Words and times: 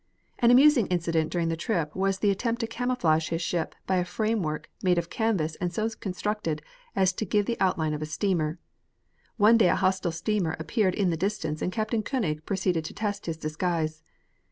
An 0.39 0.49
amusing 0.49 0.87
incident 0.87 1.29
during 1.31 1.49
the 1.49 1.55
trip 1.55 1.95
was 1.95 2.17
the 2.17 2.31
attempt 2.31 2.59
to 2.61 2.65
camouflage 2.65 3.29
his 3.29 3.43
ship 3.43 3.75
by 3.85 3.97
a 3.97 4.03
frame 4.03 4.41
work, 4.41 4.67
made 4.81 4.97
of 4.97 5.11
canvas 5.11 5.53
and 5.57 5.71
so 5.71 5.87
constructed 5.91 6.63
as 6.95 7.13
to 7.13 7.23
give 7.23 7.45
the 7.45 7.55
outline 7.59 7.93
of 7.93 8.01
a 8.01 8.07
steamer. 8.07 8.57
One 9.37 9.57
day 9.59 9.67
a 9.69 9.75
hostile 9.75 10.11
steamer 10.11 10.55
appeared 10.57 10.95
in 10.95 11.11
the 11.11 11.17
distance 11.17 11.61
and 11.61 11.71
Captain 11.71 12.01
Koenig 12.01 12.47
proceeded 12.47 12.83
to 12.85 12.95
test 12.95 13.27
his 13.27 13.37
disguise. 13.37 14.01